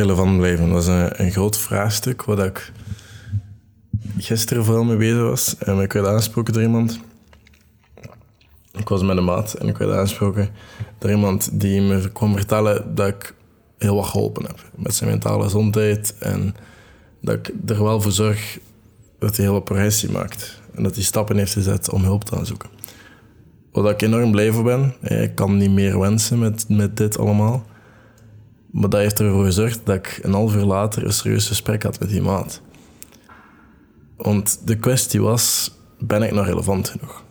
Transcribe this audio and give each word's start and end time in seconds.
relevant 0.00 0.36
blijven. 0.36 0.68
Dat 0.68 0.82
is 0.82 0.86
een, 0.86 1.22
een 1.22 1.30
groot 1.30 1.58
vraagstuk 1.58 2.22
waar 2.22 2.46
ik 2.46 2.72
gisteren 4.18 4.64
vooral 4.64 4.84
mee 4.84 4.96
bezig 4.96 5.22
was. 5.22 5.58
En 5.58 5.80
ik 5.80 5.92
werd 5.92 6.06
aangesproken 6.06 6.52
door 6.52 6.62
iemand. 6.62 7.00
Ik 8.72 8.88
was 8.88 9.02
met 9.02 9.16
een 9.16 9.24
maat 9.24 9.52
en 9.52 9.68
ik 9.68 9.76
werd 9.76 9.92
aangesproken 9.92 10.48
door 10.98 11.10
iemand 11.10 11.60
die 11.60 11.80
me 11.80 12.12
kwam 12.12 12.36
vertellen 12.36 12.94
dat 12.94 13.08
ik 13.08 13.34
heel 13.78 13.94
wat 13.94 14.06
geholpen 14.06 14.44
heb 14.44 14.70
met 14.74 14.94
zijn 14.94 15.10
mentale 15.10 15.42
gezondheid. 15.42 16.14
En 16.18 16.54
dat 17.20 17.34
ik 17.34 17.52
er 17.66 17.82
wel 17.82 18.00
voor 18.00 18.12
zorg 18.12 18.58
dat 19.18 19.36
hij 19.36 19.44
heel 19.44 19.54
wat 19.54 19.64
progressie 19.64 20.10
maakt. 20.10 20.60
En 20.74 20.82
dat 20.82 20.94
hij 20.94 21.04
stappen 21.04 21.36
heeft 21.36 21.52
gezet 21.52 21.90
om 21.90 22.02
hulp 22.02 22.24
te 22.24 22.34
gaan 22.34 22.46
zoeken. 22.46 22.68
Waar 23.72 23.92
ik 23.92 24.02
enorm 24.02 24.30
blij 24.30 24.52
voor 24.52 24.62
ben. 24.62 24.94
Ik 25.00 25.34
kan 25.34 25.56
niet 25.56 25.70
meer 25.70 25.98
wensen 25.98 26.38
met, 26.38 26.64
met 26.68 26.96
dit 26.96 27.18
allemaal. 27.18 27.66
Maar 28.72 28.90
dat 28.90 29.00
heeft 29.00 29.20
ervoor 29.20 29.44
gezorgd 29.44 29.80
dat 29.84 29.96
ik 29.96 30.18
een 30.22 30.32
half 30.32 30.54
uur 30.54 30.64
later 30.64 31.04
een 31.04 31.12
serieus 31.12 31.46
gesprek 31.46 31.82
had 31.82 32.00
met 32.00 32.08
die 32.08 32.22
maat. 32.22 32.60
Want 34.16 34.60
de 34.64 34.76
kwestie 34.76 35.22
was, 35.22 35.74
ben 35.98 36.22
ik 36.22 36.32
nog 36.32 36.46
relevant 36.46 36.88
genoeg? 36.88 37.24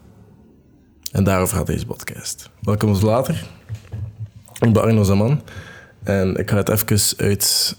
En 1.11 1.23
daarover 1.23 1.57
gaat 1.57 1.67
deze 1.67 1.85
podcast. 1.85 2.49
Welkom 2.61 2.89
ons 2.89 3.01
later. 3.01 3.47
Ik 4.59 4.73
ben 4.73 4.81
Arno 4.81 5.03
Zaman. 5.03 5.41
En 6.03 6.35
ik 6.35 6.49
ga 6.49 6.55
het 6.55 6.69
even 6.69 7.17
uit... 7.17 7.77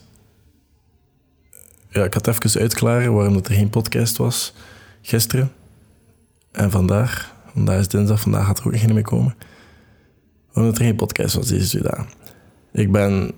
Ja, 1.89 2.05
ik 2.05 2.13
ga 2.13 2.19
het 2.19 2.45
even 2.45 2.61
uitklaren 2.61 3.15
waarom 3.15 3.37
er 3.37 3.53
geen 3.53 3.71
podcast 3.71 4.17
was 4.17 4.55
gisteren. 5.03 5.53
En 6.53 6.71
vandaag. 6.71 7.35
Vandaag 7.53 7.79
is 7.79 7.89
dinsdag, 7.89 8.21
vandaag 8.21 8.47
gaat 8.47 8.59
er 8.59 8.67
ook 8.67 8.77
geen 8.77 8.95
meer 8.95 9.03
komen. 9.03 9.35
Waarom 10.53 10.73
er 10.73 10.81
geen 10.81 10.97
podcast 10.97 11.35
was 11.35 11.47
deze 11.47 11.79
twee. 11.79 12.07
Ik 12.73 12.93
ben 12.93 13.33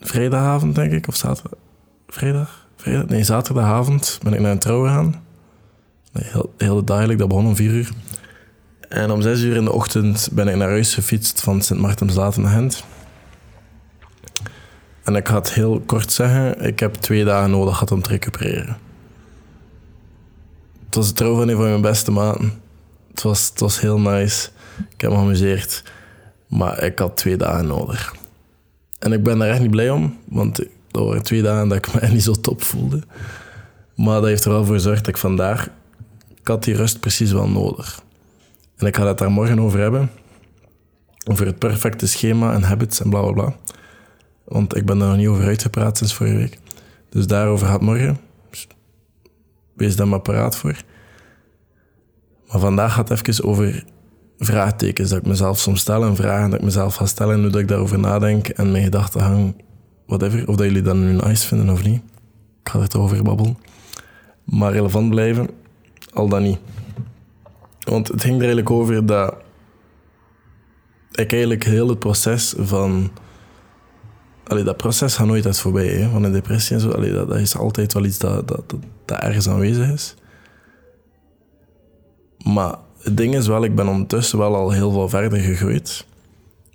vrijdagavond, 0.00 0.74
denk 0.74 0.92
ik, 0.92 1.08
of 1.08 1.16
zaterdag. 1.16 1.58
Vrijdag? 2.08 2.68
Vrijdag? 2.76 3.06
Nee, 3.06 3.24
zaterdagavond 3.24 4.18
ben 4.22 4.32
ik 4.32 4.40
naar 4.40 4.50
een 4.50 4.58
trouw 4.58 4.82
gegaan. 4.82 5.22
Heel, 6.12 6.54
heel 6.58 6.76
de 6.76 6.84
dag 6.84 7.16
dat 7.16 7.28
begon 7.28 7.46
om 7.46 7.56
vier 7.56 7.70
uur. 7.70 7.90
En 8.88 9.10
om 9.10 9.22
zes 9.22 9.40
uur 9.42 9.56
in 9.56 9.64
de 9.64 9.72
ochtend 9.72 10.28
ben 10.32 10.48
ik 10.48 10.56
naar 10.56 10.68
huis 10.68 10.94
gefietst 10.94 11.40
van 11.40 11.62
Sint 11.62 11.80
Maartenslaten 11.80 12.42
naar 12.42 12.52
Gent. 12.52 12.84
En 15.02 15.16
ik 15.16 15.26
het 15.26 15.52
heel 15.52 15.80
kort 15.86 16.12
zeggen, 16.12 16.60
ik 16.60 16.80
heb 16.80 16.94
twee 16.94 17.24
dagen 17.24 17.50
nodig 17.50 17.72
gehad 17.72 17.92
om 17.92 18.02
te 18.02 18.08
recupereren. 18.08 18.78
Het 20.84 20.94
was 20.94 21.08
de 21.08 21.14
trouw 21.14 21.36
van 21.36 21.48
een 21.48 21.56
van 21.56 21.64
mijn 21.64 21.80
beste 21.80 22.10
maten. 22.10 22.52
Het 23.10 23.22
was, 23.22 23.48
het 23.48 23.60
was 23.60 23.80
heel 23.80 24.00
nice. 24.00 24.48
Ik 24.90 25.00
heb 25.00 25.10
me 25.10 25.16
geamuseerd. 25.16 25.82
Maar 26.46 26.82
ik 26.82 26.98
had 26.98 27.16
twee 27.16 27.36
dagen 27.36 27.66
nodig. 27.66 28.14
En 29.00 29.12
ik 29.12 29.22
ben 29.22 29.38
daar 29.38 29.48
echt 29.48 29.60
niet 29.60 29.70
blij 29.70 29.90
om, 29.90 30.18
want 30.24 30.56
dat 30.90 31.04
waren 31.06 31.22
twee 31.22 31.42
dagen 31.42 31.68
dat 31.68 31.78
ik 31.78 31.94
me 31.94 32.08
niet 32.12 32.22
zo 32.22 32.32
top 32.32 32.62
voelde. 32.62 33.02
Maar 33.96 34.20
dat 34.20 34.28
heeft 34.28 34.44
er 34.44 34.50
wel 34.50 34.64
voor 34.64 34.74
gezorgd 34.74 35.04
dat 35.04 35.14
ik 35.14 35.20
vandaag... 35.20 35.68
Ik 36.40 36.48
had 36.48 36.64
die 36.64 36.76
rust 36.76 37.00
precies 37.00 37.32
wel 37.32 37.48
nodig. 37.48 38.02
En 38.76 38.86
ik 38.86 38.96
ga 38.96 39.06
het 39.06 39.18
daar 39.18 39.30
morgen 39.30 39.60
over 39.60 39.80
hebben. 39.80 40.10
Over 41.30 41.46
het 41.46 41.58
perfecte 41.58 42.06
schema 42.06 42.52
en 42.52 42.62
habits 42.62 43.00
en 43.00 43.10
bla 43.10 43.20
bla 43.20 43.32
bla. 43.32 43.56
Want 44.44 44.76
ik 44.76 44.86
ben 44.86 44.98
daar 44.98 45.08
nog 45.08 45.16
niet 45.16 45.26
over 45.26 45.44
uitgepraat 45.44 45.96
sinds 45.96 46.14
vorige 46.14 46.36
week. 46.36 46.58
Dus 47.08 47.26
daarover 47.26 47.66
gaat 47.66 47.80
morgen. 47.80 48.18
Dus 48.50 48.66
wees 49.74 49.96
daar 49.96 50.08
maar 50.08 50.20
paraat 50.20 50.56
voor. 50.56 50.76
Maar 52.48 52.60
vandaag 52.60 52.92
gaat 52.92 53.08
het 53.08 53.28
even 53.28 53.44
over 53.44 53.84
vraagtekens 54.42 55.08
dat 55.10 55.18
ik 55.18 55.26
mezelf 55.26 55.58
soms 55.58 55.80
stel 55.80 56.04
en 56.04 56.16
vragen 56.16 56.50
dat 56.50 56.58
ik 56.58 56.64
mezelf 56.64 56.94
ga 56.94 57.06
stellen 57.06 57.34
en 57.34 57.40
hoe 57.40 57.50
dat 57.50 57.60
ik 57.60 57.68
daarover 57.68 57.98
nadenk 57.98 58.48
en 58.48 58.70
mijn 58.70 58.84
gedachten 58.84 59.20
hang, 59.20 59.54
whatever. 60.06 60.48
Of 60.48 60.56
dat 60.56 60.66
jullie 60.66 60.82
dat 60.82 60.96
nu 60.96 61.12
nice 61.12 61.46
vinden 61.46 61.70
of 61.70 61.84
niet. 61.84 62.02
Ik 62.62 62.68
ga 62.68 62.86
toch 62.86 63.02
over 63.02 63.22
babbelen. 63.22 63.58
Maar 64.44 64.72
relevant 64.72 65.10
blijven, 65.10 65.50
al 66.12 66.28
dan 66.28 66.42
niet. 66.42 66.58
Want 67.80 68.08
het 68.08 68.20
ging 68.20 68.34
er 68.34 68.40
eigenlijk 68.40 68.70
over 68.70 69.06
dat 69.06 69.34
ik 71.12 71.30
eigenlijk 71.30 71.64
heel 71.64 71.88
het 71.88 71.98
proces 71.98 72.54
van... 72.58 73.10
Allee, 74.46 74.64
dat 74.64 74.76
proces 74.76 75.16
gaat 75.16 75.26
nooit 75.26 75.46
uit 75.46 75.58
voorbij, 75.58 75.86
hè, 75.86 76.10
van 76.10 76.22
een 76.22 76.32
depressie 76.32 76.76
en 76.76 76.82
zo. 76.82 76.90
Allee, 76.90 77.12
dat, 77.12 77.28
dat 77.28 77.38
is 77.38 77.56
altijd 77.56 77.92
wel 77.92 78.04
iets 78.04 78.18
dat, 78.18 78.48
dat, 78.48 78.70
dat, 78.70 78.80
dat 79.04 79.18
ergens 79.18 79.48
aanwezig 79.48 79.92
is. 79.92 80.14
Maar 82.44 82.74
het 83.02 83.16
ding 83.16 83.34
is 83.34 83.46
wel, 83.46 83.64
ik 83.64 83.74
ben 83.74 83.88
ondertussen 83.88 84.38
wel 84.38 84.54
al 84.54 84.70
heel 84.70 84.92
veel 84.92 85.08
verder 85.08 85.38
gegroeid. 85.38 86.06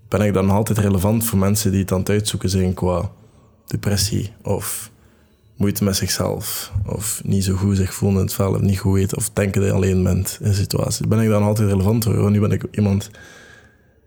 Ben 0.07 0.21
ik 0.21 0.33
dan 0.33 0.49
altijd 0.49 0.77
relevant 0.77 1.25
voor 1.25 1.37
mensen 1.39 1.71
die 1.71 1.81
het 1.81 1.91
aan 1.91 1.99
het 1.99 2.09
uitzoeken 2.09 2.49
zijn 2.49 2.73
qua 2.73 3.11
depressie 3.67 4.33
of 4.41 4.91
moeite 5.57 5.83
met 5.83 5.95
zichzelf 5.95 6.71
of 6.85 7.21
niet 7.23 7.43
zo 7.43 7.55
goed 7.55 7.77
zich 7.77 7.93
voelen 7.93 8.19
in 8.19 8.25
het 8.25 8.33
vel 8.33 8.53
of 8.53 8.61
niet 8.61 8.79
goed 8.79 8.93
weten 8.93 9.17
of 9.17 9.29
denken 9.29 9.61
dat 9.61 9.69
je 9.69 9.75
alleen 9.75 10.03
bent 10.03 10.37
in 10.41 10.53
situaties. 10.53 11.07
Ben 11.07 11.19
ik 11.19 11.29
dan 11.29 11.43
altijd 11.43 11.69
relevant 11.69 12.03
voor? 12.03 12.15
Want 12.15 12.31
nu 12.31 12.39
ben 12.39 12.51
ik 12.51 12.65
iemand 12.71 13.09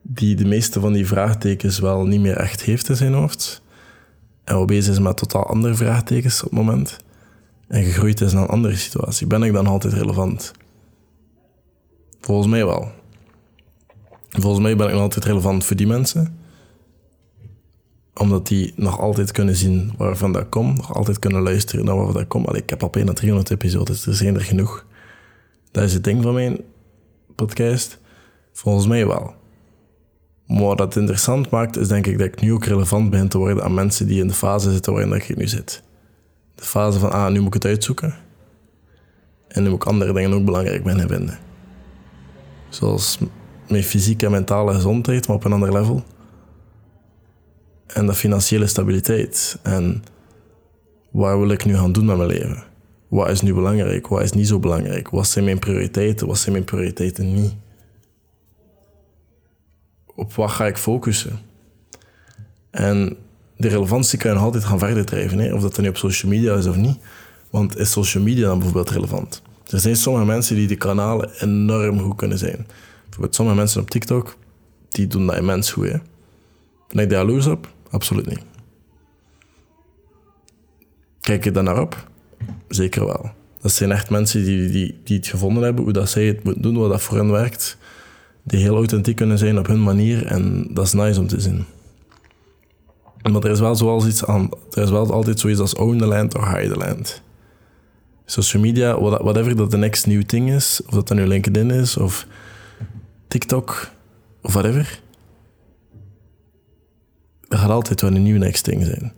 die 0.02 0.34
de 0.34 0.44
meeste 0.44 0.80
van 0.80 0.92
die 0.92 1.06
vraagtekens 1.06 1.78
wel 1.78 2.06
niet 2.06 2.20
meer 2.20 2.36
echt 2.36 2.62
heeft 2.62 2.88
in 2.88 2.96
zijn 2.96 3.12
hoofd. 3.12 3.62
En 4.44 4.56
wat 4.56 4.66
bezig 4.66 4.92
is 4.92 4.98
met 4.98 5.16
totaal 5.16 5.46
andere 5.46 5.74
vraagtekens 5.74 6.42
op 6.42 6.50
het 6.50 6.58
moment. 6.58 6.96
En 7.68 7.84
gegroeid 7.84 8.20
is 8.20 8.32
naar 8.32 8.42
een 8.42 8.48
andere 8.48 8.76
situatie. 8.76 9.26
Ben 9.26 9.42
ik 9.42 9.52
dan 9.52 9.66
altijd 9.66 9.92
relevant? 9.92 10.52
Volgens 12.20 12.48
mij 12.48 12.66
wel. 12.66 12.90
Volgens 14.28 14.62
mij 14.62 14.76
ben 14.76 14.86
ik 14.86 14.92
nog 14.92 15.02
altijd 15.02 15.24
relevant 15.24 15.64
voor 15.64 15.76
die 15.76 15.86
mensen. 15.86 16.38
Omdat 18.14 18.46
die 18.46 18.72
nog 18.76 19.00
altijd 19.00 19.32
kunnen 19.32 19.56
zien 19.56 19.92
waarvan 19.96 20.32
dat 20.32 20.48
komt. 20.48 20.76
Nog 20.76 20.94
altijd 20.94 21.18
kunnen 21.18 21.42
luisteren 21.42 21.84
naar 21.84 21.96
waar 21.96 22.12
dat 22.12 22.26
komt. 22.28 22.46
Allee, 22.46 22.62
ik 22.62 22.70
heb 22.70 22.82
al 22.82 22.90
bijna 22.90 23.12
300 23.12 23.50
episodes, 23.50 24.06
er 24.06 24.14
zijn 24.14 24.34
er 24.34 24.40
genoeg. 24.40 24.86
Dat 25.70 25.84
is 25.84 25.92
het 25.92 26.04
ding 26.04 26.22
van 26.22 26.34
mijn 26.34 26.60
podcast. 27.34 27.98
Volgens 28.52 28.86
mij 28.86 29.06
wel. 29.06 29.34
Maar 30.46 30.62
wat 30.62 30.78
dat 30.78 30.96
interessant 30.96 31.50
maakt, 31.50 31.76
is 31.76 31.88
denk 31.88 32.06
ik 32.06 32.18
dat 32.18 32.26
ik 32.26 32.40
nu 32.40 32.52
ook 32.52 32.64
relevant 32.64 33.10
ben 33.10 33.28
te 33.28 33.38
worden 33.38 33.64
aan 33.64 33.74
mensen 33.74 34.06
die 34.06 34.20
in 34.20 34.28
de 34.28 34.34
fase 34.34 34.72
zitten 34.72 34.92
waarin 34.92 35.12
ik 35.12 35.36
nu 35.36 35.46
zit. 35.46 35.82
De 36.54 36.64
fase 36.64 36.98
van, 36.98 37.10
ah, 37.10 37.30
nu 37.30 37.38
moet 37.38 37.54
ik 37.54 37.62
het 37.62 37.64
uitzoeken. 37.64 38.14
En 39.48 39.62
nu 39.62 39.68
moet 39.68 39.82
ik 39.82 39.88
andere 39.88 40.12
dingen 40.12 40.32
ook 40.32 40.44
belangrijk 40.44 40.84
ben 40.84 41.08
vinden. 41.08 41.38
Zoals 42.68 43.18
mijn 43.68 43.84
fysieke 43.84 44.24
en 44.26 44.30
mentale 44.30 44.74
gezondheid, 44.74 45.26
maar 45.26 45.36
op 45.36 45.44
een 45.44 45.52
ander 45.52 45.72
level. 45.72 46.04
En 47.86 48.06
de 48.06 48.14
financiële 48.14 48.66
stabiliteit. 48.66 49.58
En 49.62 50.02
wat 51.10 51.38
wil 51.38 51.50
ik 51.50 51.64
nu 51.64 51.76
gaan 51.76 51.92
doen 51.92 52.04
met 52.04 52.16
mijn 52.16 52.28
leven? 52.28 52.64
Wat 53.08 53.28
is 53.28 53.40
nu 53.40 53.54
belangrijk? 53.54 54.06
Wat 54.06 54.22
is 54.22 54.32
niet 54.32 54.48
zo 54.48 54.58
belangrijk? 54.58 55.08
Wat 55.08 55.26
zijn 55.26 55.44
mijn 55.44 55.58
prioriteiten? 55.58 56.26
Wat 56.26 56.38
zijn 56.38 56.52
mijn 56.52 56.64
prioriteiten 56.64 57.34
niet? 57.34 57.54
Op 60.14 60.34
wat 60.34 60.50
ga 60.50 60.66
ik 60.66 60.76
focussen? 60.76 61.38
En 62.70 63.16
de 63.56 63.68
relevantie 63.68 64.18
kan 64.18 64.30
je 64.30 64.36
nog 64.36 64.44
altijd 64.44 64.64
gaan 64.64 64.78
verder 64.78 65.04
drijven. 65.04 65.54
Of 65.54 65.60
dat 65.62 65.74
dan 65.74 65.84
nu 65.84 65.90
op 65.90 65.96
social 65.96 66.32
media 66.32 66.54
is 66.54 66.66
of 66.66 66.76
niet. 66.76 66.98
Want 67.50 67.78
is 67.78 67.90
social 67.90 68.22
media 68.22 68.46
dan 68.46 68.58
bijvoorbeeld 68.58 68.90
relevant? 68.90 69.42
Er 69.68 69.80
zijn 69.80 69.96
sommige 69.96 70.24
mensen 70.24 70.56
die 70.56 70.66
de 70.66 70.76
kanalen 70.76 71.30
enorm 71.40 72.00
goed 72.00 72.16
kunnen 72.16 72.38
zijn. 72.38 72.66
Bijvoorbeeld 73.02 73.34
sommige 73.34 73.56
mensen 73.56 73.80
op 73.80 73.90
TikTok, 73.90 74.36
die 74.88 75.06
doen 75.06 75.26
dat 75.26 75.36
immens 75.36 75.70
goed. 75.72 75.88
Hè. 75.88 75.98
Ben 76.92 77.04
ik 77.04 77.10
daar 77.10 77.18
jaloers 77.18 77.46
op? 77.46 77.68
Absoluut 77.90 78.26
niet. 78.26 78.42
Kijk 81.20 81.44
je 81.44 81.50
daar 81.50 81.62
naar 81.62 81.80
op? 81.80 82.08
Zeker 82.68 83.06
wel. 83.06 83.30
Dat 83.60 83.72
zijn 83.72 83.92
echt 83.92 84.10
mensen 84.10 84.44
die, 84.44 84.70
die, 84.70 85.00
die 85.04 85.16
het 85.16 85.26
gevonden 85.26 85.62
hebben, 85.62 85.84
hoe 85.84 85.92
dat 85.92 86.10
zij 86.10 86.24
het 86.26 86.44
moeten 86.44 86.62
doen, 86.62 86.76
wat 86.76 86.90
dat 86.90 87.02
voor 87.02 87.16
hen 87.16 87.30
werkt. 87.30 87.76
Die 88.42 88.60
heel 88.60 88.74
authentiek 88.74 89.16
kunnen 89.16 89.38
zijn 89.38 89.58
op 89.58 89.66
hun 89.66 89.82
manier 89.82 90.26
en 90.26 90.66
dat 90.70 90.84
is 90.84 90.92
nice 90.92 91.20
om 91.20 91.26
te 91.26 91.40
zien. 91.40 91.64
Maar 93.22 93.42
er 93.42 93.50
is 93.50 93.60
wel 93.60 93.74
zoals 93.74 94.06
iets 94.06 94.24
aan, 94.24 94.50
er 94.70 94.82
is 94.82 94.90
wel 94.90 95.12
altijd 95.12 95.40
zoiets 95.40 95.60
als 95.60 95.74
own 95.74 95.98
the 95.98 96.06
land 96.06 96.34
or 96.34 96.56
hide 96.56 96.72
the 96.72 96.78
land 96.78 97.22
social 98.30 98.62
media, 98.62 99.00
whatever 99.00 99.56
dat 99.56 99.70
de 99.70 99.76
next 99.76 100.06
new 100.06 100.22
thing 100.22 100.50
is, 100.50 100.80
of 100.86 100.90
dat 100.94 101.08
dan 101.08 101.16
nu 101.16 101.26
LinkedIn 101.26 101.70
is, 101.70 101.96
of 101.96 102.26
TikTok, 103.28 103.90
of 104.42 104.52
whatever, 104.52 105.00
er 107.48 107.58
gaat 107.58 107.70
altijd 107.70 108.00
wel 108.00 108.14
een 108.14 108.22
nieuw 108.22 108.38
next 108.38 108.64
thing 108.64 108.84
zijn. 108.84 109.12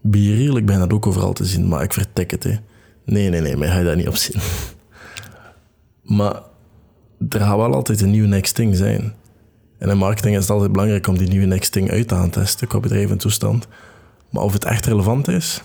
Bier 0.00 0.56
ik 0.56 0.66
ben 0.66 0.78
dat 0.78 0.92
ook 0.92 1.06
overal 1.06 1.32
te 1.32 1.44
zien, 1.44 1.68
maar 1.68 1.82
ik 1.82 1.92
vertek 1.92 2.30
het. 2.30 2.42
Hè. 2.42 2.54
Nee, 3.04 3.28
nee, 3.28 3.40
nee, 3.40 3.56
maar 3.56 3.68
ga 3.68 3.78
je 3.78 3.84
dat 3.84 3.96
niet 3.96 4.08
op 4.08 4.16
zien. 4.16 4.40
maar 6.18 6.42
er 7.28 7.40
gaat 7.40 7.56
wel 7.56 7.74
altijd 7.74 8.00
een 8.00 8.10
nieuw 8.10 8.26
next 8.26 8.54
thing 8.54 8.76
zijn. 8.76 9.14
En 9.78 9.88
in 9.88 9.96
marketing 9.96 10.34
is 10.36 10.42
het 10.42 10.50
altijd 10.50 10.72
belangrijk 10.72 11.06
om 11.06 11.18
die 11.18 11.28
nieuwe 11.28 11.46
next 11.46 11.72
thing 11.72 11.90
uit 11.90 12.08
te 12.08 12.14
gaan 12.14 12.30
testen 12.30 12.68
qua 12.68 12.80
bedrijf 12.80 13.10
en 13.10 13.18
toestand. 13.18 13.66
Maar 14.30 14.42
of 14.42 14.52
het 14.52 14.64
echt 14.64 14.86
relevant 14.86 15.28
is, 15.28 15.62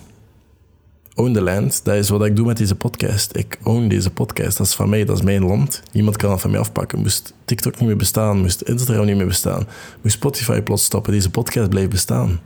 own 1.19 1.33
the 1.33 1.41
land. 1.41 1.85
Dat 1.85 1.95
is 1.95 2.09
wat 2.09 2.25
ik 2.25 2.35
doe 2.35 2.45
met 2.45 2.57
deze 2.57 2.75
podcast. 2.75 3.35
Ik 3.35 3.59
own 3.63 3.87
deze 3.87 4.11
podcast. 4.11 4.57
Dat 4.57 4.67
is 4.67 4.73
van 4.73 4.89
mij, 4.89 5.05
dat 5.05 5.17
is 5.17 5.23
mijn 5.23 5.45
land. 5.45 5.81
Niemand 5.91 6.17
kan 6.17 6.29
dat 6.29 6.41
van 6.41 6.51
mij 6.51 6.59
afpakken. 6.59 6.99
Moest 6.99 7.33
TikTok 7.45 7.79
niet 7.79 7.87
meer 7.87 7.97
bestaan, 7.97 8.41
moest 8.41 8.61
Instagram 8.61 9.05
niet 9.05 9.15
meer 9.15 9.27
bestaan, 9.27 9.67
moest 10.01 10.15
Spotify 10.15 10.61
plots 10.61 10.83
stoppen, 10.83 11.13
deze 11.13 11.29
podcast 11.29 11.69
blijft 11.69 11.89
bestaan. 11.89 12.39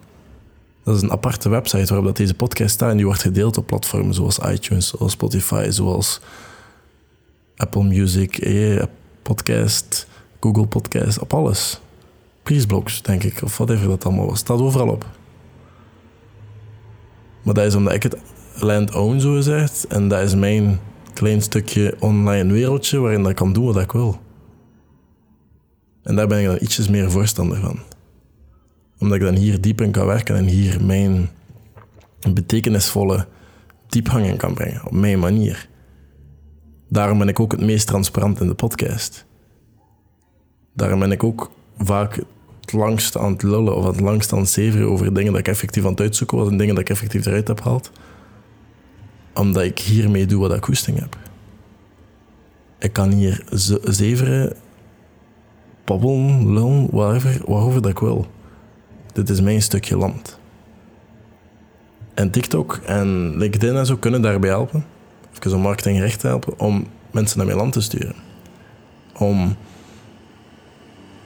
Dat 0.83 0.95
is 0.95 1.01
een 1.01 1.11
aparte 1.11 1.49
website 1.49 1.85
waarop 1.85 2.05
dat 2.05 2.17
deze 2.17 2.33
podcast 2.33 2.73
staat 2.73 2.89
en 2.89 2.95
die 2.95 3.05
wordt 3.05 3.21
gedeeld 3.21 3.57
op 3.57 3.67
platformen 3.67 4.13
zoals 4.13 4.39
iTunes, 4.39 4.87
zoals 4.87 5.11
Spotify, 5.11 5.67
zoals 5.69 6.21
Apple 7.55 7.83
Music, 7.83 8.37
eh, 8.37 8.83
Podcast, 9.21 10.07
Google 10.39 10.65
Podcast, 10.65 11.19
op 11.19 11.33
alles. 11.33 11.79
Peaceblogs, 12.43 13.01
denk 13.01 13.23
ik, 13.23 13.41
of 13.43 13.57
whatever 13.57 13.87
dat 13.87 14.05
allemaal 14.05 14.25
was. 14.25 14.39
Staat 14.39 14.59
overal 14.59 14.87
op. 14.87 15.05
Maar 17.43 17.53
dat 17.53 17.65
is 17.65 17.75
omdat 17.75 17.93
ik 17.93 18.03
het 18.03 18.17
land 18.55 18.95
own, 18.95 19.19
zo 19.19 19.33
gezegd. 19.33 19.87
En 19.87 20.07
dat 20.07 20.21
is 20.21 20.35
mijn 20.35 20.79
klein 21.13 21.41
stukje 21.41 21.95
online 21.99 22.53
wereldje 22.53 22.99
waarin 22.99 23.25
ik 23.25 23.35
kan 23.35 23.53
doen 23.53 23.65
wat 23.65 23.81
ik 23.81 23.91
wil. 23.91 24.21
En 26.03 26.15
daar 26.15 26.27
ben 26.27 26.39
ik 26.39 26.45
dan 26.45 26.57
ietsjes 26.59 26.89
meer 26.89 27.11
voorstander 27.11 27.59
van. 27.59 27.79
Omdat 28.99 29.17
ik 29.17 29.23
dan 29.23 29.35
hier 29.35 29.61
diep 29.61 29.81
in 29.81 29.91
kan 29.91 30.05
werken 30.05 30.35
en 30.35 30.45
hier 30.45 30.83
mijn 30.85 31.29
betekenisvolle 32.33 33.27
diepgang 33.87 34.25
in 34.25 34.37
kan 34.37 34.53
brengen. 34.53 34.85
Op 34.85 34.91
mijn 34.91 35.19
manier. 35.19 35.69
Daarom 36.89 37.17
ben 37.17 37.27
ik 37.27 37.39
ook 37.39 37.51
het 37.51 37.61
meest 37.61 37.87
transparant 37.87 38.39
in 38.39 38.47
de 38.47 38.53
podcast. 38.53 39.25
Daarom 40.73 40.99
ben 40.99 41.11
ik 41.11 41.23
ook 41.23 41.51
vaak 41.77 42.19
het 42.61 42.73
langst 42.73 43.17
aan 43.17 43.31
het 43.31 43.43
lullen 43.43 43.75
of 43.75 43.85
het 43.85 43.99
langst 43.99 44.33
aan 44.33 44.39
het 44.39 44.49
zeveren 44.49 44.89
over 44.89 45.13
dingen 45.13 45.31
dat 45.31 45.39
ik 45.39 45.47
effectief 45.47 45.83
aan 45.83 45.91
het 45.91 45.99
uitzoeken 45.99 46.37
was 46.37 46.47
en 46.49 46.57
dingen 46.57 46.75
dat 46.75 46.83
ik 46.83 46.89
effectief 46.89 47.25
eruit 47.25 47.47
heb 47.47 47.61
gehaald. 47.61 47.91
Omdat 49.33 49.63
ik 49.63 49.79
hiermee 49.79 50.25
doe 50.25 50.39
wat 50.39 50.57
ik 50.57 50.63
hoesting 50.63 50.99
heb. 50.99 51.17
Ik 52.79 52.93
kan 52.93 53.11
hier 53.11 53.43
zeveren, 53.83 54.53
babbelen, 55.85 56.53
lullen, 56.53 56.87
whatever, 56.91 57.41
waarover 57.45 57.81
dat 57.81 57.91
ik 57.91 57.99
wil. 57.99 58.27
Dit 59.13 59.29
is 59.29 59.41
mijn 59.41 59.61
stukje 59.61 59.97
land. 59.97 60.39
En 62.13 62.31
TikTok 62.31 62.79
en 62.85 63.37
LinkedIn 63.37 63.75
en 63.75 63.85
zo 63.85 63.97
kunnen 63.97 64.21
daarbij 64.21 64.49
helpen. 64.49 64.85
Even 65.37 65.55
om 65.55 65.61
marketingrecht 65.61 66.19
te 66.19 66.27
helpen 66.27 66.59
om 66.59 66.87
mensen 67.11 67.37
naar 67.37 67.45
mijn 67.45 67.57
land 67.57 67.73
te 67.73 67.81
sturen. 67.81 68.15
Om 69.17 69.55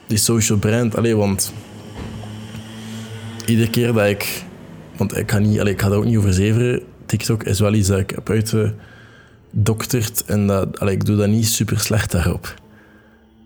die 0.06 0.18
social 0.18 0.58
brand. 0.58 0.96
Allee, 0.96 1.16
want 1.16 1.52
iedere 3.46 3.70
keer 3.70 3.92
dat 3.92 4.06
ik. 4.06 4.44
Want 4.96 5.16
ik 5.16 5.30
ga, 5.30 5.38
niet, 5.38 5.60
allee, 5.60 5.72
ik 5.72 5.80
ga 5.80 5.88
daar 5.88 5.98
ook 5.98 6.04
niet 6.04 6.16
over 6.16 6.32
zeveren. 6.32 6.82
TikTok 7.08 7.42
is 7.42 7.60
wel 7.60 7.74
iets 7.74 7.88
dat 7.88 7.98
ik 7.98 8.10
heb 8.10 8.30
uitgedokterd. 8.30 10.24
En 10.24 10.46
dat, 10.46 10.80
allee, 10.80 10.94
ik 10.94 11.04
doe 11.04 11.16
dat 11.16 11.28
niet 11.28 11.46
super 11.46 11.80
slecht 11.80 12.10
daarop. 12.10 12.54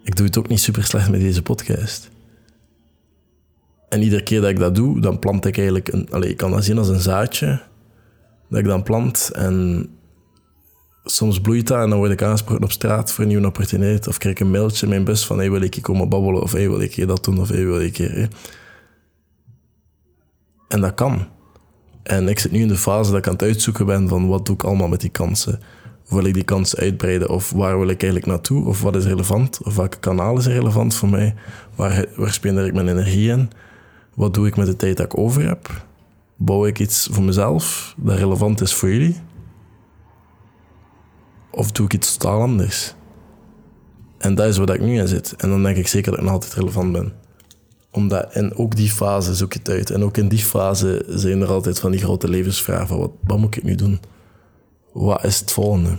Ik 0.02 0.16
doe 0.16 0.26
het 0.26 0.38
ook 0.38 0.48
niet 0.48 0.60
super 0.60 0.84
slecht 0.84 1.10
met 1.10 1.20
deze 1.20 1.42
podcast. 1.42 2.10
En 3.88 4.02
iedere 4.02 4.22
keer 4.22 4.40
dat 4.40 4.50
ik 4.50 4.58
dat 4.58 4.74
doe, 4.74 5.00
dan 5.00 5.18
plant 5.18 5.46
ik 5.46 5.56
eigenlijk 5.56 5.92
een. 5.92 6.08
Allee, 6.10 6.30
ik 6.30 6.36
kan 6.36 6.50
dat 6.50 6.64
zien 6.64 6.78
als 6.78 6.88
een 6.88 7.00
zaadje. 7.00 7.60
Dat 8.48 8.58
ik 8.58 8.66
dan 8.66 8.82
plant 8.82 9.30
en 9.32 9.88
soms 11.04 11.40
bloeit 11.40 11.66
dat 11.66 11.82
en 11.82 11.88
dan 11.88 11.98
word 11.98 12.10
ik 12.10 12.22
aangesproken 12.22 12.64
op 12.64 12.72
straat 12.72 13.12
voor 13.12 13.24
een 13.24 13.30
nieuwe 13.30 13.46
opportuniteit. 13.46 14.08
Of 14.08 14.18
krijg 14.18 14.34
ik 14.34 14.40
een 14.40 14.50
mailtje 14.50 14.82
in 14.82 14.92
mijn 14.92 15.04
bus 15.04 15.26
van 15.26 15.38
hey, 15.38 15.50
wil 15.50 15.60
ik 15.60 15.74
hier 15.74 15.82
komen 15.82 16.08
babbelen 16.08 16.42
of 16.42 16.52
hey, 16.52 16.68
wil 16.68 16.80
ik 16.80 16.94
hier 16.94 17.06
dat 17.06 17.24
doen 17.24 17.40
of 17.40 17.48
hey, 17.48 17.64
wil 17.66 17.80
ik 17.80 17.96
hier... 17.96 18.28
En 20.68 20.80
dat 20.80 20.94
kan. 20.94 21.26
En 22.02 22.28
ik 22.28 22.38
zit 22.38 22.52
nu 22.52 22.60
in 22.60 22.68
de 22.68 22.76
fase 22.76 23.10
dat 23.10 23.18
ik 23.18 23.26
aan 23.26 23.32
het 23.32 23.42
uitzoeken 23.42 23.86
ben 23.86 24.08
van 24.08 24.28
wat 24.28 24.46
doe 24.46 24.54
ik 24.54 24.62
allemaal 24.62 24.88
met 24.88 25.00
die 25.00 25.10
kansen. 25.10 25.60
Wil 26.08 26.24
ik 26.24 26.34
die 26.34 26.44
kansen 26.44 26.78
uitbreiden 26.78 27.28
of 27.28 27.50
waar 27.50 27.78
wil 27.78 27.88
ik 27.88 28.02
eigenlijk 28.02 28.26
naartoe? 28.26 28.66
Of 28.66 28.82
wat 28.82 28.96
is 28.96 29.04
relevant? 29.04 29.60
Of 29.62 29.76
welke 29.76 29.98
kanaal 29.98 30.38
is 30.38 30.46
relevant 30.46 30.94
voor 30.94 31.08
mij? 31.08 31.34
Waar, 31.74 32.06
waar 32.16 32.38
ik 32.44 32.72
mijn 32.74 32.88
energie 32.88 33.30
in? 33.30 33.50
Wat 34.14 34.34
doe 34.34 34.46
ik 34.46 34.56
met 34.56 34.66
de 34.66 34.76
tijd 34.76 34.96
dat 34.96 35.06
ik 35.06 35.18
over 35.18 35.48
heb? 35.48 35.84
Bouw 36.36 36.66
ik 36.66 36.78
iets 36.78 37.08
voor 37.12 37.22
mezelf 37.22 37.94
dat 37.96 38.18
relevant 38.18 38.60
is 38.60 38.74
voor 38.74 38.88
jullie? 38.90 39.16
Of 41.50 41.72
doe 41.72 41.86
ik 41.86 41.94
iets 41.94 42.16
totaal 42.16 42.40
anders? 42.40 42.94
En 44.18 44.34
dat 44.34 44.46
is 44.46 44.56
waar 44.56 44.74
ik 44.74 44.80
nu 44.80 44.98
in 44.98 45.08
zit. 45.08 45.34
En 45.36 45.48
dan 45.48 45.62
denk 45.62 45.76
ik 45.76 45.88
zeker 45.88 46.10
dat 46.10 46.20
ik 46.20 46.24
nog 46.24 46.34
altijd 46.34 46.54
relevant 46.54 46.92
ben. 46.92 47.12
Omdat, 47.92 48.32
en 48.32 48.56
ook 48.56 48.76
die 48.76 48.90
fase 48.90 49.34
zoek 49.34 49.52
je 49.52 49.58
het 49.58 49.68
uit. 49.68 49.90
En 49.90 50.04
ook 50.04 50.16
in 50.16 50.28
die 50.28 50.38
fase 50.38 51.04
zijn 51.08 51.40
er 51.40 51.48
altijd 51.48 51.78
van 51.78 51.90
die 51.90 52.00
grote 52.00 52.28
levensvragen. 52.28 52.86
Van 52.86 52.98
wat, 52.98 53.10
wat 53.24 53.38
moet 53.38 53.56
ik 53.56 53.62
nu 53.62 53.74
doen? 53.74 54.00
Wat 54.92 55.24
is 55.24 55.40
het 55.40 55.52
volgende? 55.52 55.96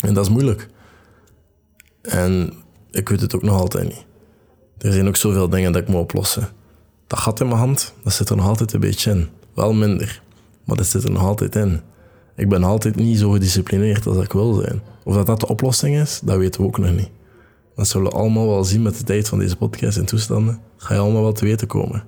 En 0.00 0.14
dat 0.14 0.24
is 0.24 0.30
moeilijk. 0.30 0.68
En 2.02 2.52
ik 2.90 3.08
weet 3.08 3.20
het 3.20 3.34
ook 3.34 3.42
nog 3.42 3.60
altijd 3.60 3.84
niet. 3.84 4.04
Er 4.78 4.92
zijn 4.92 5.08
ook 5.08 5.16
zoveel 5.16 5.48
dingen 5.48 5.72
dat 5.72 5.82
ik 5.82 5.88
moet 5.88 6.00
oplossen. 6.00 6.48
Dat 7.06 7.18
gat 7.18 7.40
in 7.40 7.46
mijn 7.46 7.58
hand, 7.58 7.94
dat 8.02 8.12
zit 8.12 8.28
er 8.28 8.36
nog 8.36 8.46
altijd 8.46 8.72
een 8.72 8.80
beetje 8.80 9.10
in. 9.10 9.28
Wel 9.54 9.72
minder, 9.72 10.22
maar 10.64 10.76
dat 10.76 10.86
zit 10.86 11.04
er 11.04 11.10
nog 11.10 11.22
altijd 11.22 11.56
in. 11.56 11.80
Ik 12.36 12.48
ben 12.48 12.64
altijd 12.64 12.96
niet 12.96 13.18
zo 13.18 13.30
gedisciplineerd 13.30 14.06
als 14.06 14.24
ik 14.24 14.32
wil 14.32 14.54
zijn. 14.54 14.82
Of 15.04 15.14
dat 15.14 15.26
dat 15.26 15.40
de 15.40 15.48
oplossing 15.48 15.96
is, 15.96 16.20
dat 16.24 16.36
weten 16.36 16.60
we 16.60 16.66
ook 16.66 16.78
nog 16.78 16.92
niet. 16.92 17.10
Dat 17.74 17.88
zullen 17.88 18.10
we 18.10 18.16
allemaal 18.16 18.48
wel 18.48 18.64
zien 18.64 18.82
met 18.82 18.98
de 18.98 19.04
tijd 19.04 19.28
van 19.28 19.38
deze 19.38 19.56
podcast 19.56 19.98
en 19.98 20.06
toestanden. 20.06 20.60
Ga 20.76 20.94
je 20.94 21.00
allemaal 21.00 21.22
wel 21.22 21.32
te 21.32 21.44
weten 21.44 21.66
komen. 21.66 22.04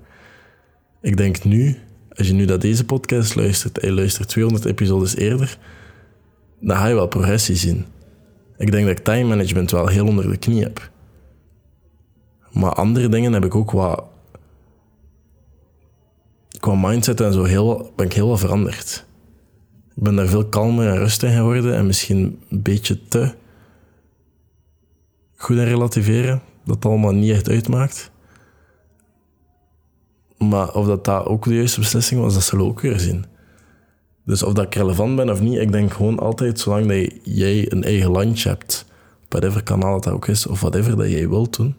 Ik 1.00 1.16
denk 1.16 1.44
nu, 1.44 1.78
als 2.08 2.26
je 2.26 2.32
nu 2.32 2.44
naar 2.44 2.58
deze 2.58 2.84
podcast 2.84 3.34
luistert 3.34 3.78
en 3.78 3.88
je 3.88 3.94
luistert 3.94 4.28
200 4.28 4.64
episodes 4.64 5.16
eerder, 5.16 5.58
dan 6.60 6.76
ga 6.76 6.86
je 6.86 6.94
wel 6.94 7.06
progressie 7.06 7.56
zien. 7.56 7.84
Ik 8.56 8.70
denk 8.70 8.86
dat 8.86 8.98
ik 8.98 9.04
time 9.04 9.28
management 9.28 9.70
wel 9.70 9.86
heel 9.86 10.06
onder 10.06 10.30
de 10.30 10.36
knie 10.36 10.62
heb. 10.62 10.90
Maar 12.52 12.72
andere 12.72 13.08
dingen 13.08 13.32
heb 13.32 13.44
ik 13.44 13.54
ook 13.54 13.70
wat... 13.70 14.04
Qua 16.60 16.74
mindset 16.74 17.20
en 17.20 17.32
zo 17.32 17.44
heel, 17.44 17.92
ben 17.96 18.06
ik 18.06 18.12
heel 18.12 18.28
wat 18.28 18.38
veranderd. 18.38 19.06
Ik 19.94 20.02
ben 20.02 20.16
daar 20.16 20.26
veel 20.26 20.46
kalmer 20.46 20.88
en 20.88 20.96
rustiger 20.96 21.36
geworden 21.36 21.74
en 21.74 21.86
misschien 21.86 22.40
een 22.48 22.62
beetje 22.62 23.08
te 23.08 23.34
goed 25.42 25.56
in 25.56 25.64
relativeren. 25.64 26.42
Dat 26.64 26.74
het 26.74 26.84
allemaal 26.84 27.12
niet 27.12 27.30
echt 27.30 27.48
uitmaakt. 27.48 28.10
Maar 30.38 30.74
of 30.74 30.86
dat, 30.86 31.04
dat 31.04 31.26
ook 31.26 31.44
de 31.44 31.54
juiste 31.54 31.80
beslissing 31.80 32.20
was, 32.20 32.34
dat 32.34 32.42
zullen 32.42 32.64
we 32.64 32.70
ook 32.70 32.80
weer 32.80 33.00
zien. 33.00 33.24
Dus 34.24 34.42
of 34.42 34.52
dat 34.52 34.64
ik 34.64 34.74
relevant 34.74 35.16
ben 35.16 35.30
of 35.30 35.40
niet, 35.40 35.58
ik 35.58 35.72
denk 35.72 35.92
gewoon 35.92 36.18
altijd, 36.18 36.60
zolang 36.60 36.86
dat 36.86 37.12
jij 37.22 37.72
een 37.72 37.84
eigen 37.84 38.10
landje 38.10 38.48
hebt, 38.48 38.86
whatever 39.28 39.62
kanaal 39.62 40.00
dat 40.00 40.12
ook 40.12 40.28
is, 40.28 40.46
of 40.46 40.60
whatever 40.60 40.96
dat 40.96 41.10
jij 41.10 41.28
wilt 41.28 41.56
doen, 41.56 41.76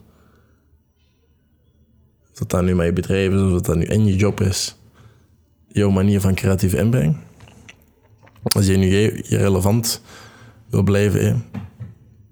of 2.31 2.37
dat 2.37 2.49
dat 2.49 2.63
nu 2.63 2.83
je 2.83 2.93
bedrijf 2.93 3.33
is, 3.33 3.41
of 3.41 3.51
dat 3.51 3.65
dat 3.65 3.75
nu 3.75 3.85
in 3.85 4.05
je 4.05 4.15
job 4.15 4.41
is, 4.41 4.75
jouw 5.67 5.89
manier 5.89 6.21
van 6.21 6.35
creatief 6.35 6.73
inbreng, 6.73 7.17
als 8.43 8.65
je 8.65 8.77
nu 8.77 8.87
je 8.87 9.37
relevant 9.37 10.01
wil 10.69 10.83
blijven, 10.83 11.45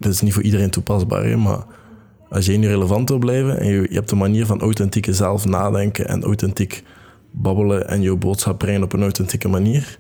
dat 0.02 0.12
is 0.12 0.22
niet 0.22 0.34
voor 0.34 0.44
iedereen 0.44 0.70
toepasbaar, 0.70 1.24
hè, 1.24 1.38
maar 1.38 1.66
als 2.30 2.46
je 2.46 2.58
nu 2.58 2.68
relevant 2.68 3.10
wil 3.10 3.18
blijven 3.18 3.60
en 3.60 3.68
je, 3.68 3.82
je 3.82 3.96
hebt 3.96 4.12
een 4.12 4.18
manier 4.18 4.46
van 4.46 4.62
authentieke 4.62 5.14
zelf 5.14 5.46
nadenken 5.46 6.08
en 6.08 6.24
authentiek 6.24 6.84
babbelen 7.32 7.88
en 7.88 8.02
je 8.02 8.16
boodschap 8.16 8.60
brengen 8.60 8.84
op 8.84 8.94
een 8.94 9.02
authentieke 9.02 9.48
manier, 9.48 10.00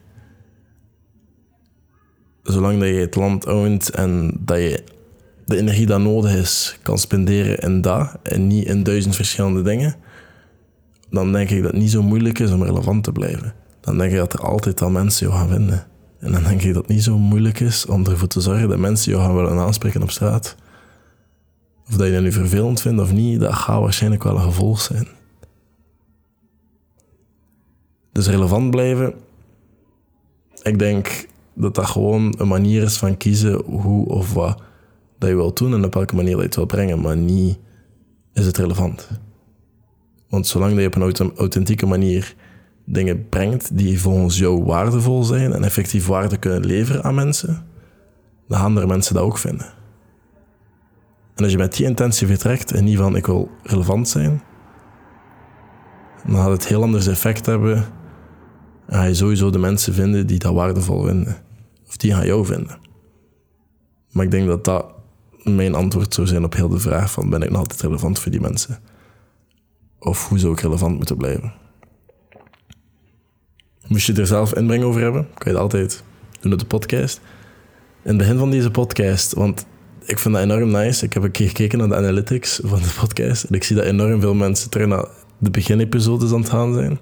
zolang 2.44 2.80
dat 2.80 2.88
je 2.88 2.94
het 2.94 3.16
land 3.16 3.48
ownt 3.48 3.90
en 3.90 4.38
dat 4.40 4.58
je 4.58 4.84
de 5.46 5.58
energie 5.58 5.86
dat 5.86 6.00
nodig 6.00 6.36
is 6.36 6.78
kan 6.82 6.98
spenderen 6.98 7.58
in 7.58 7.82
dat 7.82 8.18
en 8.24 8.48
niet 8.48 8.68
in 8.68 8.84
duizend 8.84 9.16
verschillende 9.16 9.62
dingen, 9.62 9.96
dan 11.10 11.32
denk 11.32 11.50
ik 11.50 11.62
dat 11.62 11.72
het 11.72 11.82
niet 11.82 11.92
zo 11.92 12.02
moeilijk 12.02 12.40
is 12.40 12.52
om 12.52 12.64
relevant 12.64 13.04
te 13.04 13.12
blijven. 13.12 13.54
Dan 13.82 13.98
denk 13.98 14.12
ik 14.12 14.18
dat 14.18 14.34
er 14.34 14.40
altijd 14.40 14.82
al 14.82 14.90
mensen 14.90 15.28
jou 15.28 15.40
gaan 15.40 15.50
vinden. 15.50 15.88
En 16.22 16.32
dan 16.32 16.44
denk 16.44 16.62
ik 16.62 16.74
dat 16.74 16.84
het 16.84 16.92
niet 16.92 17.04
zo 17.04 17.18
moeilijk 17.18 17.60
is 17.60 17.86
om 17.86 18.06
ervoor 18.06 18.28
te 18.28 18.42
zorgen 18.42 18.70
dat 18.70 18.78
mensen 18.78 19.12
jou 19.12 19.24
gaan 19.24 19.36
willen 19.36 19.58
aanspreken 19.58 20.02
op 20.02 20.12
straat. 20.12 20.56
Of 21.88 21.96
dat 21.96 22.08
je 22.08 22.14
dat 22.14 22.22
nu 22.22 22.32
vervelend 22.32 22.82
vindt 22.82 23.02
of 23.02 23.12
niet, 23.12 23.40
dat 23.40 23.54
gaat 23.54 23.82
waarschijnlijk 23.82 24.24
wel 24.24 24.36
een 24.36 24.42
gevolg 24.42 24.82
zijn. 24.82 25.08
Dus 28.12 28.28
relevant 28.28 28.72
blijven, 28.72 29.14
ik 30.62 30.80
denk 30.80 31.26
dat 31.54 31.76
dat 31.76 31.86
gewoon 31.86 32.36
een 32.38 32.48
manier 32.48 32.84
is 32.84 32.98
van 32.98 33.18
kiezen 33.18 33.62
hoe 33.66 34.08
of 34.08 34.34
wat 34.34 34.62
dat 35.18 35.30
je 35.30 35.36
wilt 35.36 35.58
doen 35.58 35.74
en 35.74 35.86
op 35.86 35.94
welke 35.94 36.16
manier 36.16 36.38
je 36.38 36.44
het 36.44 36.56
wil 36.56 36.66
brengen, 36.66 37.02
maar 37.02 37.18
niet 37.18 37.58
is 38.34 38.46
het 38.46 38.58
relevant. 38.58 39.10
Want 40.30 40.48
zolang 40.48 40.72
dat 40.72 40.82
je 40.82 40.88
op 40.88 41.20
een 41.20 41.36
authentieke 41.36 41.86
manier 41.86 42.36
dingen 42.86 43.30
brengt 43.30 43.78
die 43.78 44.02
volgens 44.02 44.38
jou 44.38 44.64
waardevol 44.64 45.24
zijn 45.24 45.54
en 45.54 45.64
effectief 45.64 46.06
waarde 46.06 46.38
kunnen 46.38 46.66
leveren 46.66 47.04
aan 47.04 47.16
mensen, 47.16 47.66
dan 48.48 48.60
gaan 48.60 48.78
er 48.78 48.88
mensen 48.88 49.14
dat 49.14 49.24
ook 49.24 49.38
vinden. 49.38 49.74
En 51.36 51.44
als 51.44 51.52
je 51.52 51.58
met 51.58 51.76
die 51.76 51.86
intentie 51.86 52.28
vertrekt 52.28 52.72
en 52.72 52.84
niet 52.84 52.98
van 52.98 53.16
ik 53.16 53.26
wil 53.26 53.50
relevant 53.64 54.10
zijn, 54.10 54.42
dan 56.26 56.36
gaat 56.36 56.50
het 56.50 56.68
heel 56.68 56.82
anders 56.82 57.08
effect 57.08 57.46
hebben 57.46 57.78
en 58.88 58.98
ga 58.98 59.04
je 59.04 59.14
sowieso 59.14 59.50
de 59.50 59.60
mensen 59.60 59.94
vinden 59.94 60.28
die 60.28 60.40
dat 60.40 60.54
waardevol 60.54 61.04
vinden. 61.04 61.38
Of 61.88 61.98
die 61.98 62.14
gaan 62.14 62.26
jou 62.26 62.46
vinden. 62.46 62.80
Maar 64.12 64.26
ik 64.26 64.32
denk 64.32 64.48
dat 64.48 64.66
dat 64.66 64.86
mijn 65.44 65.76
antwoord 65.76 66.14
zou 66.14 66.28
zijn 66.28 66.44
op 66.44 66.54
heel 66.54 66.70
de 66.70 66.80
vraag 66.80 67.12
van 67.12 67.30
ben 67.30 67.42
ik 67.42 67.50
nog 67.50 67.60
altijd 67.60 67.82
relevant 67.82 68.20
voor 68.20 68.32
die 68.32 68.42
mensen? 68.42 68.80
Of 70.00 70.30
hoe 70.30 70.40
zou 70.40 70.54
ik 70.54 70.60
relevant 70.60 70.96
moeten 70.96 71.18
blijven? 71.18 71.54
Moest 73.92 74.06
je 74.06 74.14
er 74.14 74.28
zelf 74.28 74.54
inbreng 74.54 74.84
over 74.84 75.02
hebben, 75.02 75.28
kan 75.34 75.52
je 75.52 75.58
het 75.58 75.58
altijd 75.58 76.04
doen 76.40 76.54
op 76.54 76.60
de 76.60 76.66
podcast. 76.66 77.22
In 78.04 78.10
het 78.10 78.18
begin 78.18 78.38
van 78.38 78.52
deze 78.52 78.72
podcast, 78.72 79.34
want 79.34 79.66
ik 80.06 80.20
vind 80.20 80.34
dat 80.34 80.44
enorm 80.44 80.72
nice. 80.72 81.06
Ik 81.06 81.14
heb 81.14 81.24
een 81.24 81.32
keer 81.32 81.48
gekeken 81.48 81.78
naar 81.78 81.88
de 81.88 81.96
analytics 81.96 82.60
van 82.64 82.80
de 82.80 82.94
podcast. 83.00 83.44
En 83.44 83.56
ik 83.56 83.64
zie 83.64 83.76
dat 83.76 83.86
enorm 83.86 84.22
veel 84.22 84.34
mensen 84.34 84.70
terug 84.70 84.88
naar 84.88 85.06
de 85.38 85.50
beginepisodes 85.50 86.32
aan 86.32 86.40
het 86.40 86.50
gaan 86.50 86.74
zijn. 86.74 87.00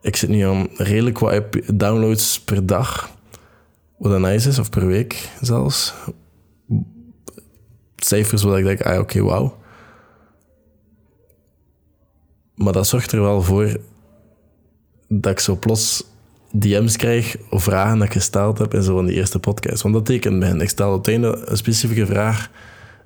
Ik 0.00 0.16
zit 0.16 0.28
nu 0.28 0.40
aan 0.40 0.68
redelijk 0.76 1.18
wat 1.18 1.44
downloads 1.74 2.40
per 2.40 2.66
dag. 2.66 3.10
Wat 3.98 4.12
een 4.12 4.20
nice 4.20 4.48
is, 4.48 4.58
of 4.58 4.70
per 4.70 4.86
week 4.86 5.30
zelfs. 5.40 5.94
Cijfers 7.96 8.42
waar 8.42 8.58
ik 8.58 8.64
denk, 8.64 8.82
ah 8.82 8.92
oké, 8.92 9.00
okay, 9.00 9.22
wauw. 9.22 9.56
Maar 12.54 12.72
dat 12.72 12.86
zorgt 12.86 13.12
er 13.12 13.20
wel 13.20 13.42
voor 13.42 13.76
dat 15.08 15.32
ik 15.32 15.40
zo 15.40 15.56
plots 15.56 16.04
DM's 16.50 16.96
krijg 16.96 17.36
of 17.50 17.62
vragen 17.62 17.98
dat 17.98 18.06
ik 18.06 18.12
gesteld 18.12 18.58
heb 18.58 18.74
in 18.74 18.82
zo 18.82 18.94
van 18.94 19.06
die 19.06 19.14
eerste 19.14 19.38
podcast. 19.38 19.82
Want 19.82 19.94
dat 19.94 20.06
tekent 20.06 20.38
mij. 20.38 20.52
Ik 20.52 20.68
stel 20.68 21.02
einde 21.02 21.42
een 21.44 21.56
specifieke 21.56 22.06
vraag 22.06 22.50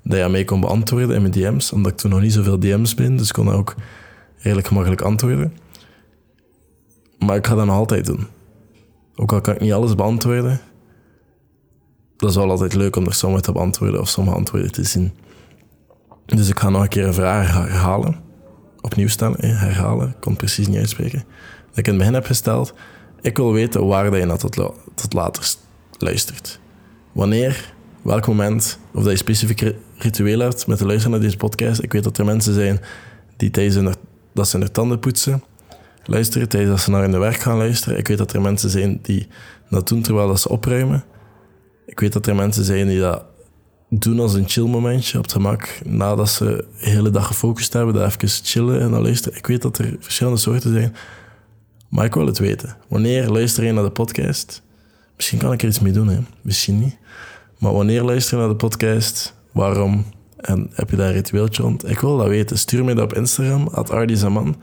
dat 0.05 0.19
je 0.19 0.29
mij 0.29 0.45
kon 0.45 0.61
beantwoorden 0.61 1.17
in 1.17 1.21
mijn 1.21 1.33
DM's, 1.33 1.73
omdat 1.73 1.93
ik 1.93 1.99
toen 1.99 2.11
nog 2.11 2.21
niet 2.21 2.33
zoveel 2.33 2.59
DM's 2.61 2.95
ben, 2.95 3.17
dus 3.17 3.29
ik 3.29 3.35
kon 3.35 3.51
ook 3.51 3.75
redelijk 4.39 4.67
gemakkelijk 4.67 5.01
antwoorden. 5.01 5.53
Maar 7.19 7.37
ik 7.37 7.47
ga 7.47 7.55
dat 7.55 7.67
nog 7.67 7.77
altijd 7.77 8.07
doen. 8.07 8.27
Ook 9.17 9.33
al 9.33 9.41
kan 9.41 9.55
ik 9.55 9.61
niet 9.61 9.73
alles 9.73 9.95
beantwoorden, 9.95 10.61
dat 12.17 12.31
is 12.31 12.37
wel 12.37 12.51
altijd 12.51 12.75
leuk 12.75 12.97
om 12.97 13.07
er 13.07 13.15
sommige 13.15 13.43
te 13.43 13.53
beantwoorden 13.53 14.01
of 14.01 14.09
sommige 14.09 14.37
antwoorden 14.37 14.73
te 14.73 14.85
zien. 14.85 15.13
Dus 16.27 16.49
ik 16.49 16.59
ga 16.59 16.69
nog 16.69 16.83
een 16.83 16.89
keer 16.89 17.07
een 17.07 17.15
vraag 17.15 17.53
herhalen. 17.53 18.17
Opnieuw 18.81 19.09
stellen, 19.09 19.57
herhalen. 19.57 20.09
Ik 20.09 20.17
kon 20.21 20.33
het 20.33 20.41
precies 20.41 20.69
niet 20.69 20.79
uitspreken. 20.79 21.25
Dat 21.71 21.79
ik 21.79 21.87
in 21.87 21.93
het 21.93 21.99
begin 21.99 22.15
heb 22.15 22.25
gesteld. 22.25 22.75
Ik 23.21 23.37
wil 23.37 23.53
weten 23.53 23.87
waar 23.87 24.11
dat 24.11 24.21
je 24.21 24.27
naar 24.27 24.39
tot, 24.39 25.13
later 25.13 25.55
luistert. 25.99 26.61
Wanneer, 27.13 27.75
welk 28.03 28.27
moment, 28.27 28.79
of 28.93 29.03
dat 29.03 29.13
je 29.13 29.19
specifiek 29.19 29.75
ritueel 29.97 30.39
hebt 30.39 30.67
met 30.67 30.79
de 30.79 30.87
luisteren 30.87 31.11
naar 31.11 31.21
deze 31.21 31.37
podcast. 31.37 31.83
Ik 31.83 31.93
weet 31.93 32.05
dat 32.05 32.19
er 32.19 32.25
mensen 32.25 32.55
zijn 32.55 32.81
die 33.37 33.51
tijdens 33.51 33.77
hun, 33.77 33.95
dat 34.35 34.49
ze 34.49 34.59
hun 34.59 34.73
tanden 34.73 34.99
poetsen, 34.99 35.43
luisteren. 36.05 36.49
Tijdens 36.49 36.71
dat 36.73 36.81
ze 36.81 36.91
naar 36.91 37.03
hun 37.03 37.19
werk 37.19 37.41
gaan 37.41 37.57
luisteren. 37.57 37.99
Ik 37.99 38.09
weet 38.09 38.19
dat 38.19 38.33
er 38.33 38.41
mensen 38.41 38.71
zijn 38.71 38.99
die 39.03 39.29
dat 39.71 39.89
doen 39.89 40.03
terwijl 40.03 40.29
dat 40.29 40.41
ze 40.41 40.49
opruimen. 40.49 41.05
Ik 41.87 42.01
weet 42.01 42.13
dat 42.13 42.27
er 42.27 42.35
mensen 42.35 42.65
zijn 42.65 42.87
die 42.87 43.01
dat 43.01 43.25
doen 43.89 44.21
als 44.21 44.35
een 44.35 44.49
chill 44.49 44.67
momentje 44.67 45.19
op 45.19 45.25
het 45.25 45.33
gemak. 45.33 45.79
Nadat 45.85 46.29
ze 46.29 46.45
de 46.81 46.91
hele 46.91 47.11
dag 47.11 47.27
gefocust 47.27 47.73
hebben, 47.73 47.95
dat 47.95 48.07
even 48.07 48.29
chillen 48.29 48.81
en 48.81 48.91
dan 48.91 49.03
luisteren. 49.03 49.39
Ik 49.39 49.47
weet 49.47 49.63
dat 49.63 49.79
er 49.79 49.97
verschillende 50.01 50.39
soorten 50.39 50.73
zijn. 50.73 50.95
Maar 51.91 52.05
ik 52.05 52.15
wil 52.15 52.27
het 52.27 52.39
weten. 52.39 52.77
Wanneer 52.89 53.29
luister 53.29 53.65
je 53.65 53.73
naar 53.73 53.85
de 53.85 53.91
podcast? 53.91 54.63
Misschien 55.17 55.39
kan 55.39 55.53
ik 55.53 55.63
er 55.63 55.69
iets 55.69 55.81
mee 55.81 55.93
doen, 55.93 56.09
hè? 56.09 56.19
misschien 56.41 56.79
niet. 56.79 56.97
Maar 57.59 57.73
wanneer 57.73 58.03
luister 58.03 58.35
je 58.35 58.41
naar 58.41 58.53
de 58.53 58.57
podcast? 58.57 59.35
Waarom? 59.53 60.05
En 60.37 60.71
heb 60.73 60.91
je 60.91 60.97
daar 60.97 61.13
ritueeltje 61.13 61.63
rond? 61.63 61.89
Ik 61.89 61.99
wil 61.99 62.17
dat 62.17 62.29
weten. 62.29 62.59
Stuur 62.59 62.85
me 62.85 62.95
dat 62.95 63.05
op 63.05 63.15
Instagram, 63.15 63.69
at 63.69 63.91
Ardizaman. 63.91 64.57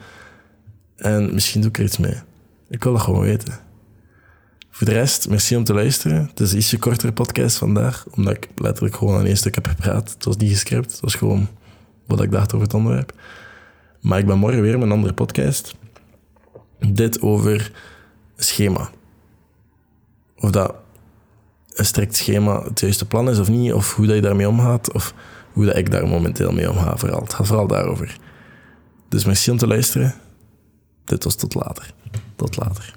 En 0.95 1.33
misschien 1.33 1.61
doe 1.61 1.69
ik 1.69 1.77
er 1.77 1.83
iets 1.83 1.97
mee. 1.97 2.15
Ik 2.69 2.83
wil 2.83 2.93
dat 2.93 3.01
gewoon 3.01 3.21
weten. 3.21 3.59
Voor 4.69 4.87
de 4.87 4.93
rest, 4.93 5.29
merci 5.29 5.55
om 5.55 5.63
te 5.63 5.73
luisteren. 5.73 6.27
Het 6.29 6.39
is 6.39 6.51
een 6.51 6.57
ietsje 6.57 6.77
kortere 6.77 7.11
podcast 7.11 7.57
vandaag, 7.57 8.05
omdat 8.11 8.33
ik 8.33 8.47
letterlijk 8.55 8.95
gewoon 8.95 9.19
aan 9.19 9.25
één 9.25 9.37
stuk 9.37 9.55
heb 9.55 9.67
gepraat. 9.67 10.13
Het 10.13 10.25
was 10.25 10.37
niet 10.37 10.51
gescript, 10.51 10.91
het 10.91 10.99
was 10.99 11.15
gewoon 11.15 11.47
wat 12.05 12.21
ik 12.21 12.31
dacht 12.31 12.53
over 12.53 12.65
het 12.65 12.75
onderwerp. 12.75 13.13
Maar 14.01 14.19
ik 14.19 14.25
ben 14.25 14.37
morgen 14.37 14.61
weer 14.61 14.73
met 14.73 14.81
een 14.81 14.91
andere 14.91 15.13
podcast. 15.13 15.75
Dit 16.79 17.21
over 17.21 17.71
schema. 18.35 18.89
Of 20.35 20.51
dat 20.51 20.75
een 21.73 21.85
strikt 21.85 22.15
schema 22.15 22.63
het 22.63 22.79
juiste 22.79 23.05
plan 23.05 23.29
is 23.29 23.39
of 23.39 23.49
niet, 23.49 23.73
of 23.73 23.95
hoe 23.95 24.05
dat 24.05 24.15
je 24.15 24.21
daarmee 24.21 24.49
omgaat, 24.49 24.93
of 24.93 25.13
hoe 25.53 25.65
dat 25.65 25.77
ik 25.77 25.91
daar 25.91 26.07
momenteel 26.07 26.51
mee 26.51 26.69
omga. 26.69 26.97
Vooral. 26.97 27.21
Het 27.21 27.33
gaat 27.33 27.47
vooral 27.47 27.67
daarover. 27.67 28.17
Dus 29.09 29.25
merci 29.25 29.51
om 29.51 29.57
te 29.57 29.67
luisteren. 29.67 30.15
Dit 31.05 31.23
was 31.23 31.35
tot 31.35 31.53
later. 31.53 31.93
Tot 32.35 32.57
later. 32.57 32.95